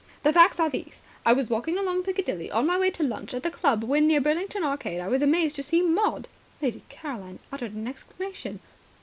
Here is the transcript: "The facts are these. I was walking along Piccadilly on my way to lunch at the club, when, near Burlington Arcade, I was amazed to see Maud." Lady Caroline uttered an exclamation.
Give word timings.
"The 0.23 0.33
facts 0.33 0.59
are 0.59 0.67
these. 0.71 1.03
I 1.27 1.33
was 1.33 1.47
walking 1.51 1.77
along 1.77 2.01
Piccadilly 2.01 2.49
on 2.49 2.65
my 2.65 2.75
way 2.79 2.89
to 2.89 3.03
lunch 3.03 3.35
at 3.35 3.43
the 3.43 3.51
club, 3.51 3.83
when, 3.83 4.07
near 4.07 4.19
Burlington 4.19 4.63
Arcade, 4.63 4.99
I 4.99 5.07
was 5.07 5.21
amazed 5.21 5.55
to 5.57 5.61
see 5.61 5.83
Maud." 5.83 6.27
Lady 6.59 6.81
Caroline 6.89 7.37
uttered 7.51 7.75
an 7.75 7.87
exclamation. 7.87 8.61